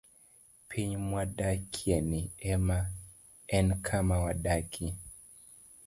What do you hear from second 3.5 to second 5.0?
en kama wadakie.